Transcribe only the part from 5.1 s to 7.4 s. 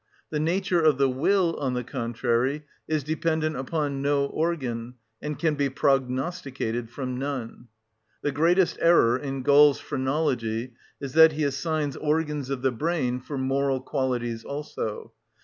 and can be prognosticated from